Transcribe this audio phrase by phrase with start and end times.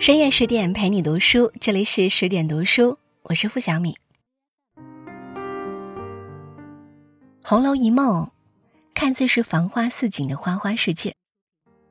[0.00, 3.98] 深夜十点陪你读书，这里是十点读书，我是付小米。
[7.44, 8.24] 《红楼一梦》
[8.94, 11.14] 看似是繁花似锦的花花世界，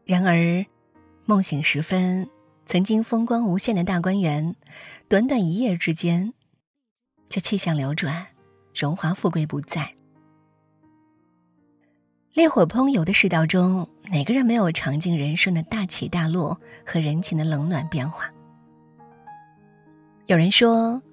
[0.05, 0.65] 然而
[1.25, 2.27] 梦醒时分，
[2.65, 4.55] 曾经风光无限的大观园，
[5.07, 6.33] 短短一夜之间，
[7.29, 8.25] 就气象流转，
[8.73, 9.98] 荣华富贵不在。
[12.39, 18.31] 烈火烹油的世道中，哪个人没有尝尽人生的大起大落和人情的冷暖变化？
[20.27, 21.03] 有人说，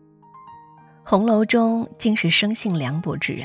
[1.02, 3.44] 红楼中尽是生性凉薄之人。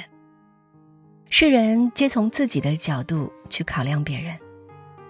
[1.27, 4.37] 世人皆从自己的角度去考量别人，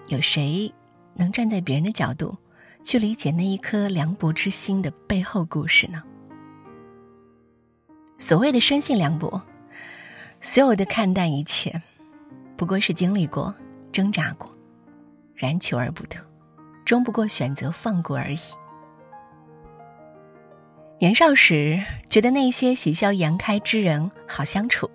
[0.08, 0.72] 有谁
[1.12, 2.34] 能站在别人的角度
[2.82, 6.02] 去理解那一颗凉薄之心的背后故事呢？
[8.16, 9.42] 所谓的生性凉薄，
[10.40, 11.82] 所有的看淡一切。
[12.56, 13.54] 不过是经历过、
[13.90, 14.50] 挣扎过，
[15.34, 16.16] 然求而不得，
[16.84, 18.38] 终不过选择放过而已。
[21.00, 24.88] 年少时觉得那些喜笑颜开之人好相处，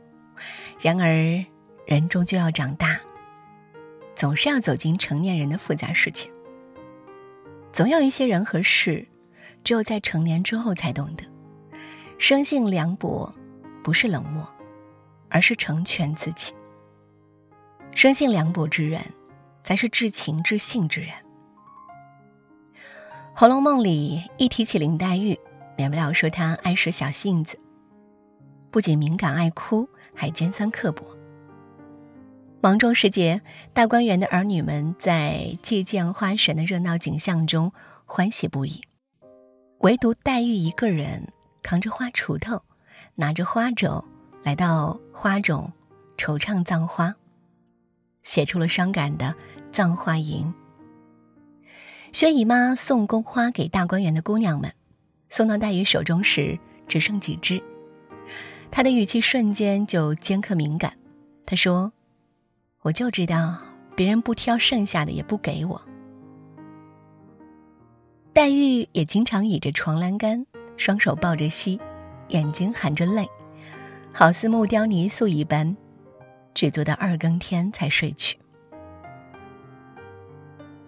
[0.79, 1.09] 然而
[1.85, 2.97] 人终究要长大，
[4.15, 6.29] 总是要走进成年人的复杂世界。
[7.73, 9.05] 总有一些人和事，
[9.65, 11.25] 只有在成年之后才懂得，
[12.17, 13.35] 生性凉薄，
[13.83, 14.47] 不是冷漠，
[15.27, 16.53] 而是成全自己。
[17.97, 19.01] 生性凉薄之人，
[19.63, 21.09] 才是至情至性之人。
[23.33, 25.35] 《红楼梦》里一提起林黛玉，
[25.75, 27.57] 免不了说她爱使小性子，
[28.69, 31.03] 不仅敏感爱哭，还尖酸刻薄。
[32.61, 33.41] 芒种时节，
[33.73, 37.73] 大观园的儿女们在祭见花神的热闹景象中
[38.05, 38.79] 欢喜不已，
[39.79, 41.29] 唯独黛玉一个人
[41.63, 42.61] 扛着花锄头，
[43.15, 44.05] 拿着花帚
[44.43, 45.73] 来到花冢，
[46.15, 47.15] 惆怅葬花。
[48.27, 49.25] 写出了伤感的
[49.71, 50.53] 《葬花吟》。
[52.11, 54.73] 薛姨妈送宫花给大观园的姑娘们，
[55.29, 57.63] 送到黛玉手中时只剩几枝，
[58.69, 60.91] 她的语气瞬间就尖刻敏感。
[61.45, 61.93] 她说
[62.83, 63.59] ：“我就知道
[63.95, 65.81] 别人不挑剩下的也不给我。”
[68.35, 70.45] 黛玉也经常倚着床栏杆，
[70.75, 71.79] 双手抱着膝，
[72.27, 73.25] 眼睛含着泪，
[74.11, 75.77] 好似木雕泥塑一般。
[76.57, 78.39] 只做到二更天才睡去。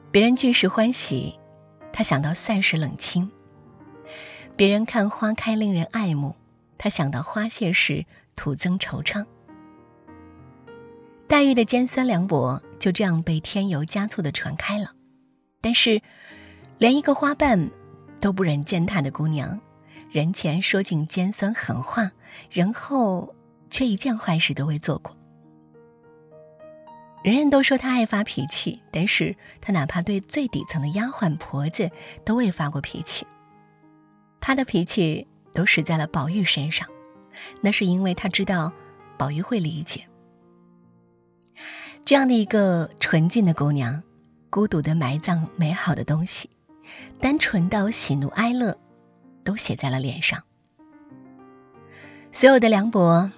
[0.09, 1.38] 别人聚时欢喜，
[1.94, 3.30] 他想到散时冷清；
[4.56, 6.35] 别人看花开令人爱慕，
[6.80, 8.03] 他想到花谢时
[8.35, 9.24] 徒增惆怅。
[11.28, 14.94] 黛玉的尖酸凉薄就这样被添油加醋的传开了。
[15.62, 16.01] 但是，
[16.80, 17.69] 连一个花瓣
[18.19, 19.62] 都不忍践踏的姑娘，
[20.09, 22.12] 人前说尽尖酸狠话，
[22.50, 23.36] 人后
[23.69, 25.16] 却一件坏事都未做过。
[27.22, 31.91] 人人都说他爱发脾气，但是他哪怕对最底层的丫鬟婆子
[32.24, 33.28] 都未发过脾气。
[34.40, 36.88] 他的脾气都使在了宝玉身上，
[37.62, 38.72] 那是因为他知道
[39.18, 40.07] 宝玉会理解。
[42.06, 44.01] 这样的一个纯净的姑娘，
[44.50, 46.50] 孤独的埋葬美好的东西，
[47.19, 48.80] 单纯到喜怒哀乐，
[49.44, 50.41] 都写在了脸上。
[52.31, 53.30] 所有的凉薄，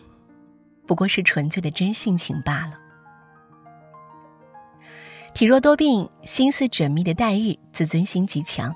[0.85, 2.77] 不过是纯粹的真性情罢了。
[5.33, 8.75] 体弱多病、心思缜密的黛玉，自尊心极强，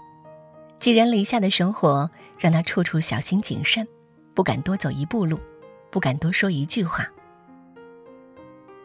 [0.80, 3.86] 寄人篱下的生活让她处处小心谨慎，
[4.34, 5.38] 不敢多走一步路，
[5.92, 7.08] 不敢多说一句话。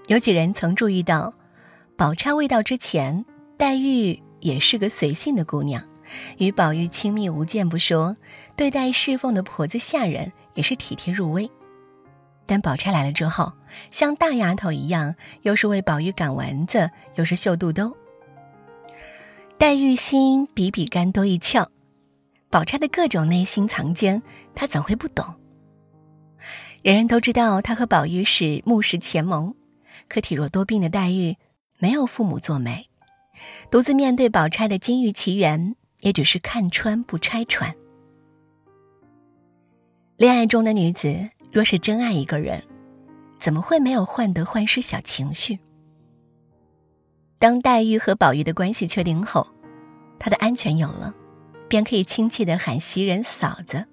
[0.08, 1.32] 有几人曾注意到，
[1.96, 3.24] 宝钗未到之前，
[3.56, 5.82] 黛玉也是个随性的姑娘，
[6.38, 8.16] 与宝玉亲密无间不说，
[8.56, 11.48] 对待侍奉的婆子下人也是体贴入微。
[12.50, 13.52] 但宝钗来了之后，
[13.92, 17.96] 像大丫头一样，又是为宝玉赶蚊子，又是绣肚兜。
[19.56, 21.64] 黛玉心比比干多一窍，
[22.48, 24.20] 宝钗的各种内心藏奸，
[24.52, 25.24] 她怎会不懂？
[26.82, 29.54] 人人都知道她和宝玉是木石前盟，
[30.08, 31.36] 可体弱多病的黛玉
[31.78, 32.88] 没有父母做媒，
[33.70, 37.72] 独自面对宝钗的金玉奇缘，也只是看穿不拆穿。
[40.16, 41.30] 恋爱中的女子。
[41.52, 42.62] 若是真爱一个人，
[43.38, 45.58] 怎么会没有患得患失小情绪？
[47.40, 49.48] 当黛玉和宝玉的关系确定后，
[50.18, 51.12] 她的安全有了，
[51.68, 53.86] 便可以亲切的喊袭人嫂子，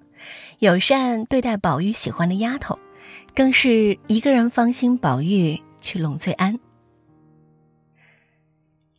[0.60, 2.78] 友善对待宝玉喜欢的丫头，
[3.34, 6.60] 更是一个人芳心宝玉去拢最安。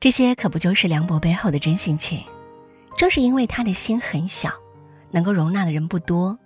[0.00, 2.20] 这些可不就是梁博背后的真性情？
[2.96, 4.50] 正是因为他的心很小，
[5.12, 6.36] 能够容纳的人不多。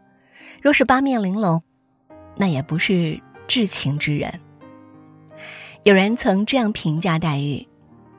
[0.60, 1.62] 若是八面玲珑。
[2.36, 4.40] 那也不是至情之人。
[5.84, 7.66] 有人曾这样评价黛玉：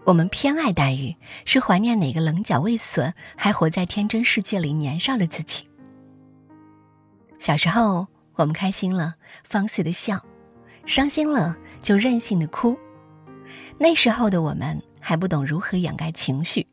[0.05, 1.15] 我们偏爱黛玉，
[1.45, 5.67] 是怀念哪个棱角未损、还活在天真世界里年少的自己。
[7.39, 10.25] 小时候，我们开心了放肆的笑，
[10.85, 12.77] 伤心了就任性的哭。
[13.77, 16.67] 那时候的我们还不懂如何掩盖情绪，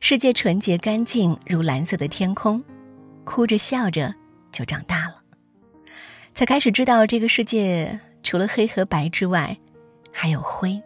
[0.00, 2.62] 世界纯洁干净如蓝色的天空，
[3.24, 4.14] 哭着笑着
[4.52, 5.17] 就长大了，
[6.38, 9.58] 才开始知道这个世界除了黑和白之外，
[10.12, 10.80] 还有灰。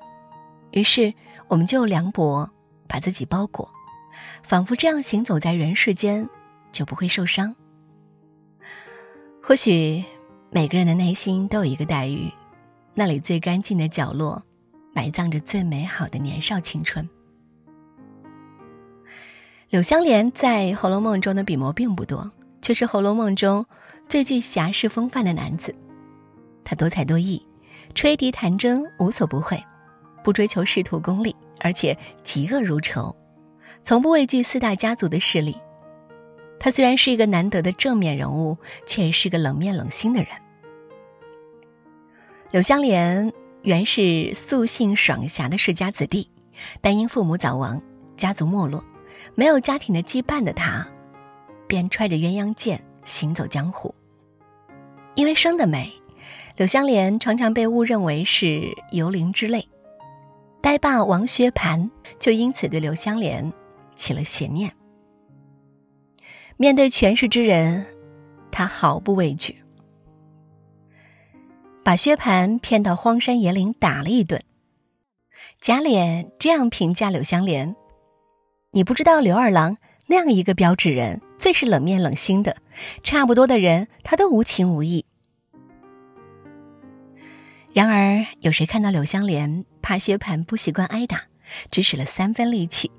[0.71, 1.13] 于是。
[1.49, 2.51] 我们就凉薄
[2.89, 3.71] 把自己包裹，
[4.43, 6.27] 仿佛这样行走在人世间
[6.73, 7.55] 就不会受伤。
[9.43, 10.03] 或许
[10.51, 12.33] 每个人的内心都有一个黛玉，
[12.95, 14.43] 那里最干净的角落，
[14.95, 17.07] 埋葬着最美好的年少青春。
[19.69, 22.33] 柳湘莲在《红楼梦》中的笔墨并不多，
[22.63, 23.67] 却是《红楼梦》中
[24.13, 25.75] 最具侠士风范的男子。
[26.65, 27.43] 他多才多艺，
[27.95, 29.59] 吹笛弹筝无所不会。
[30.23, 33.17] 不追求仕途功利，而且嫉恶如仇，
[33.83, 35.57] 从不畏惧四大家族的势力。
[36.59, 40.29] 他虽然是一个难得的正面人物，却也是个冷面冷心的人。
[42.51, 43.33] 柳湘莲
[43.63, 46.29] 原是素性爽侠的世家子弟，
[46.83, 47.81] 但因父母早亡，
[48.15, 48.85] 家族没落，
[49.35, 50.87] 没有家庭的羁绊的他，
[51.67, 53.95] 便揣着鸳鸯剑行走江湖。
[55.15, 55.93] 因为生得美，
[56.57, 59.69] 柳湘莲常常被误认为是游灵之类。
[60.61, 63.53] 呆霸王薛蟠就因此对柳香莲
[63.95, 64.73] 起了邪念。
[66.57, 67.85] 面对权势之人，
[68.51, 69.63] 他毫不畏惧，
[71.85, 74.41] 把薛蟠骗到荒山野岭打了一顿。
[75.61, 77.75] 贾琏这样评价柳香莲
[78.73, 79.77] ：“你不知道刘二郎
[80.07, 82.57] 那样一个标致人，最是冷面冷心的，
[83.03, 85.05] 差不多的人他都无情无义。”
[87.75, 91.25] 然而，有谁看到柳湘莲怕薛蟠不习惯挨打，
[91.69, 92.93] 只使了三分力气？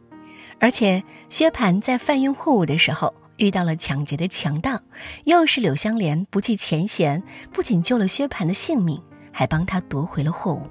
[0.60, 4.78] 而且，薛蟠在贩运货物的时候遇到了抢劫的强盗，
[5.24, 7.24] 又是柳湘莲不计前嫌，
[7.54, 9.02] 不仅救了薛蟠的性命，
[9.32, 10.70] 还帮他夺回了货物。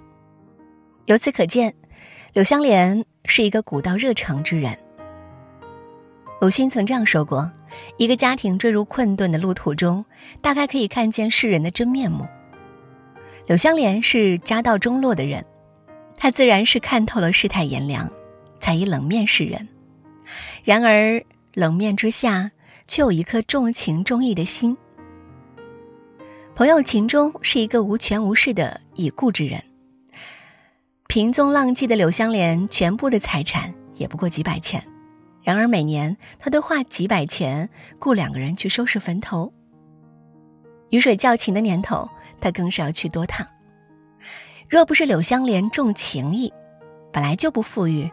[1.06, 1.75] 由此可见，
[2.34, 4.78] 柳湘莲是一个古道热肠之人。
[6.38, 7.50] 鲁迅曾这样说过
[7.96, 10.04] ：“一个家庭坠入困顿的路途中，
[10.40, 12.26] 大概可以看见世人的真面目。”
[13.46, 15.44] 柳湘莲是家道中落的人，
[16.16, 18.10] 她自然是看透了世态炎凉，
[18.58, 19.69] 才以冷面示人。
[20.64, 21.22] 然而
[21.54, 22.52] 冷面之下，
[22.86, 24.76] 却有一颗重情重义的心。
[26.54, 29.62] 朋友秦钟是一个无权无势的已故之人，
[31.08, 34.86] 平踪浪迹的柳湘莲全部的财产也不过几百钱，
[35.42, 37.68] 然而每年他都花几百钱
[37.98, 39.52] 雇两个人去收拾坟头。
[40.90, 42.08] 雨水较勤的年头。
[42.42, 43.46] 他更是要去多趟。
[44.68, 46.52] 若不是柳湘莲重情义，
[47.12, 48.10] 本来就不富裕，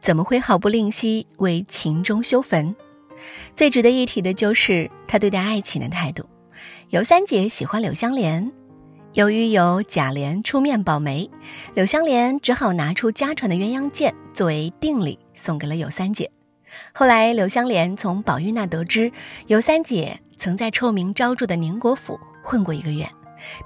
[0.00, 2.76] 怎么会毫不吝惜为秦钟修坟？
[3.56, 6.24] 最值得一提的就是他对待爱情的态度。
[6.90, 8.52] 尤三姐喜欢柳湘莲，
[9.14, 11.28] 由于有贾琏出面保媒，
[11.74, 16.30] 柳湘莲只好拿出家传的鸳鸯剑作为定礼送给了尤三姐。
[16.92, 19.12] 后来，柳湘莲从宝玉那得知
[19.46, 23.08] 尤三姐曾在臭名昭著的宁国府混过一个月。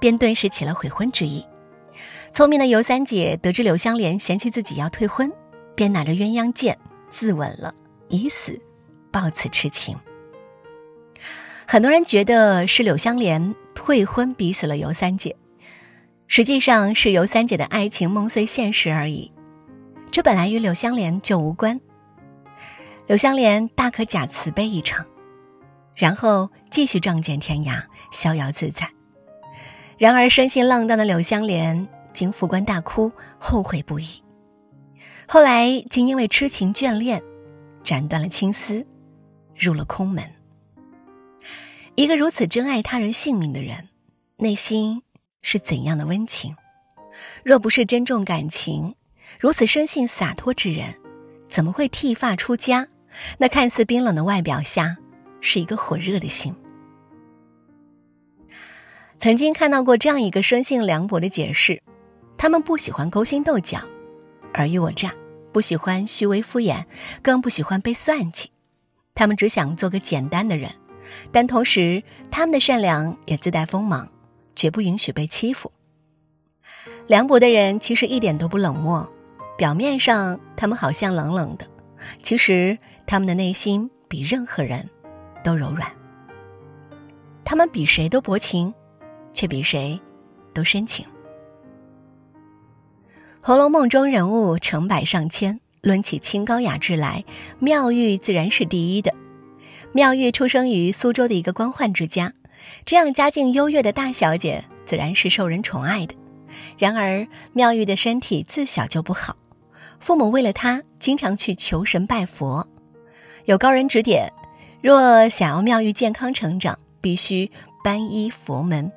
[0.01, 1.45] 便顿时起了悔婚之意。
[2.33, 5.31] 聪明的尤三姐得知柳湘莲嫌弃自己要退婚，
[5.73, 6.77] 便拿着鸳鸯剑
[7.09, 7.73] 自刎了，
[8.09, 8.59] 以死
[9.09, 9.97] 报此痴情。
[11.65, 15.37] 很多人觉得是柳湘莲退婚逼死了尤三姐，
[16.27, 19.31] 实际上是尤三姐的爱情梦碎现实而已。
[20.11, 21.79] 这本来与柳湘莲就无关。
[23.09, 25.03] 柳湘莲大可假慈悲一场，
[25.95, 28.87] 然后继续仗剑天涯，逍遥自在。
[29.97, 34.05] 然而，生性浪荡的柳湘莲经副官大哭，后悔不已。
[35.27, 37.23] 后来竟因为痴情眷恋，
[37.83, 38.85] 斩断了青丝，
[39.55, 40.23] 入了空门。
[41.95, 43.89] 一个如此珍爱他人性命的人，
[44.37, 45.01] 内心
[45.41, 46.55] 是怎样的温情？
[47.43, 48.93] 若不是珍重感情，
[49.39, 50.93] 如此生性洒脱之人，
[51.47, 52.87] 怎么会剃发出家？
[53.37, 54.97] 那看似冰冷的外表下，
[55.41, 56.55] 是一个火热的心。
[59.17, 61.81] 曾经看到过这样一个生性凉薄的解释：
[62.37, 63.79] 他们不喜欢勾心斗角、
[64.53, 65.13] 尔虞我诈，
[65.51, 66.85] 不喜欢虚伪敷衍，
[67.21, 68.49] 更不喜欢被算计。
[69.13, 70.71] 他们只想做个简单的人，
[71.33, 74.09] 但同时他们的善良也自带锋芒，
[74.55, 75.69] 绝不允许被欺负。
[77.07, 79.11] 凉薄的人其实一点都不冷漠，
[79.57, 81.67] 表面上他们好像冷冷的，
[82.23, 82.77] 其实
[83.09, 84.87] 他们的内心比任何人
[85.43, 85.91] 都柔软。
[87.43, 88.73] 他们比谁都薄情。
[89.31, 90.01] 却比谁
[90.55, 91.05] 都深情。
[93.41, 97.23] 《红楼梦》中人物成百上千，论起清高雅致来，
[97.59, 99.13] 妙玉自然是第一的。
[99.91, 102.33] 妙玉出生于苏州的一个官宦之家，
[102.85, 106.15] 这样家境优越的大小姐，自然是受人宠爱的。
[106.79, 109.37] 然而，妙玉的身体自小就不好，
[109.99, 112.67] 父母为了她，经常去求神拜佛。
[113.45, 114.31] 有高人指点，
[114.81, 117.49] 若想要妙玉健康成长，必须
[117.83, 118.91] 皈依佛门。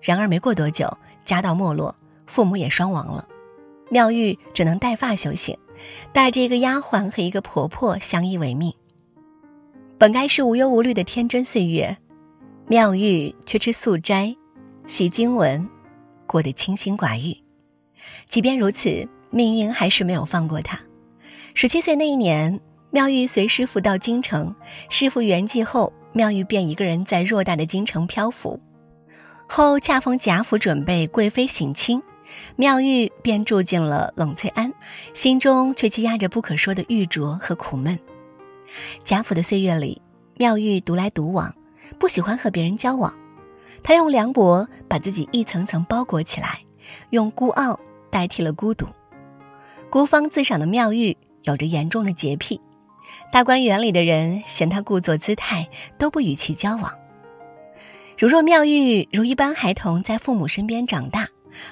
[0.00, 0.88] 然而没过多久，
[1.24, 1.94] 家道没落，
[2.26, 3.26] 父母也双亡了，
[3.90, 5.56] 妙玉只能带发修行，
[6.12, 8.72] 带着一个丫鬟和一个婆婆相依为命。
[9.98, 11.96] 本该是无忧无虑的天真岁月，
[12.66, 14.36] 妙玉却吃素斋，
[14.86, 15.68] 习经文，
[16.26, 17.36] 过得清心寡欲。
[18.28, 20.78] 即便如此，命运还是没有放过她。
[21.54, 22.60] 十七岁那一年，
[22.96, 24.56] 妙玉随师傅到京城，
[24.88, 28.58] 师傅圆寂后，妙玉便一个人在偌大的京城漂浮。
[29.46, 32.02] 后恰逢贾府准备贵妃省亲，
[32.56, 34.72] 妙玉便住进了冷翠庵，
[35.12, 37.98] 心中却积压着不可说的郁浊和苦闷。
[39.04, 40.00] 贾府的岁月里，
[40.38, 41.54] 妙玉独来独往，
[41.98, 43.12] 不喜欢和别人交往。
[43.82, 46.60] 她用凉薄把自己一层层包裹起来，
[47.10, 47.78] 用孤傲
[48.10, 48.86] 代替了孤独。
[49.90, 52.58] 孤芳自赏的妙玉有着严重的洁癖，
[53.32, 55.68] 大观园里的人嫌她故作姿态，
[55.98, 56.92] 都不与其交往。
[58.18, 61.28] 如若妙玉如一般孩童在父母身边长大，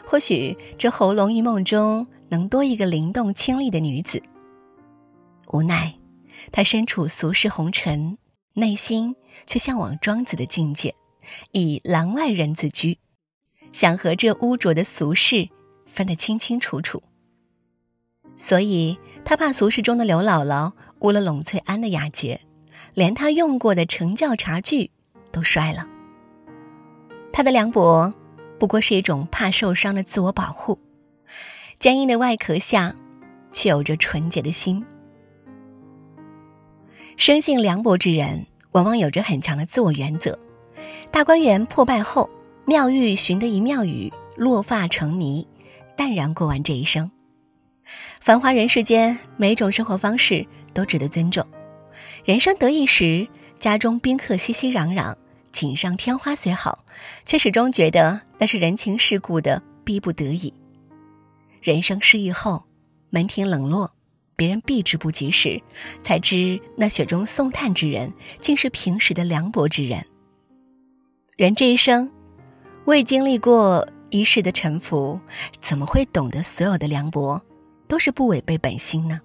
[0.06, 4.22] 或许这喉咙一梦中能多一个灵动清丽的女子。
[5.48, 5.94] 无奈。
[6.52, 8.18] 她身处俗世红尘，
[8.52, 10.94] 内心却向往庄子的境界，
[11.52, 12.98] 以廊外人自居，
[13.72, 15.48] 想和这污浊的俗世
[15.86, 17.02] 分得清清楚楚。
[18.36, 20.72] 所以他怕俗世中的刘姥姥
[21.04, 22.40] 污了冷翠庵的雅洁，
[22.94, 24.90] 连他用过的成教茶具
[25.30, 25.86] 都摔了。
[27.30, 28.14] 他的凉薄，
[28.58, 30.78] 不过是一种怕受伤的自我保护，
[31.78, 32.96] 坚硬的外壳下，
[33.52, 34.82] 却有着纯洁的心。
[37.18, 40.38] 生性凉薄之人，往往有着很强的自我原则。
[41.10, 42.30] 大观园破败后，
[42.64, 45.46] 妙玉寻得一妙语，落发成泥，
[45.96, 47.10] 淡然过完这一生。
[48.20, 51.46] 繁华人世间，每种生活方式都值得尊重。
[52.24, 53.26] 人生得意时，
[53.58, 55.14] 家中宾客熙熙攘攘，
[55.52, 56.84] 锦上添花虽好，
[57.24, 60.52] 却始终觉得那是人情世故的逼不得已。
[61.62, 62.64] 人生失意后，
[63.08, 63.90] 门庭冷落。
[64.36, 65.62] 别人避之不及时，
[66.02, 70.04] 才知那雪中送炭之人，竟是平时的凉薄之人。
[71.36, 72.10] 人这一生，
[72.84, 75.20] 未经历过一世的沉浮，
[75.60, 77.40] 怎么会懂得所有的凉薄
[77.86, 79.20] 都是不违背本心呢？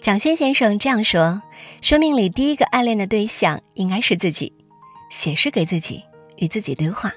[0.00, 1.42] 蒋勋先生这样说：
[1.82, 4.50] 生命里第一个暗恋的对象应该是自己，
[5.10, 6.02] 写诗给自己，
[6.38, 7.12] 与自己对话，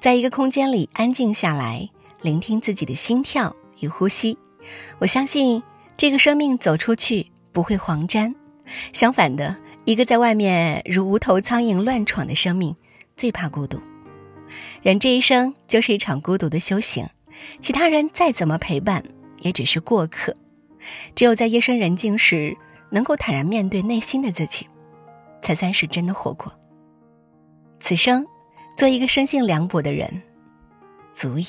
[0.00, 1.88] 在一个空间里安静下来，
[2.22, 4.36] 聆听自己的心跳与呼吸。
[4.98, 5.62] 我相信，
[5.96, 8.34] 这个生命走出去不会黄沾，
[8.92, 12.74] 相反的，一个在外面如无头苍蝇乱闯的生命，
[13.16, 13.80] 最怕孤独。
[14.82, 17.08] 人这一生就是一场孤独的修行，
[17.60, 19.04] 其他人再怎么陪伴，
[19.42, 20.36] 也只是过客。
[21.14, 22.56] 只有在夜深人静时，
[22.90, 24.68] 能够坦然面对内心的自己，
[25.42, 26.52] 才算是真的活过。
[27.80, 28.26] 此生，
[28.76, 30.22] 做一个生性凉薄的人，
[31.12, 31.46] 足矣。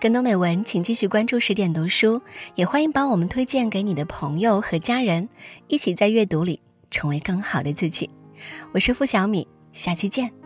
[0.00, 2.20] 更多美文，请继续关注十点读书，
[2.56, 5.28] 也欢迎把我们推荐给你的朋友和家人，
[5.68, 8.10] 一起在阅读里成为更好的自己。
[8.72, 10.41] 我是付小米，下期见。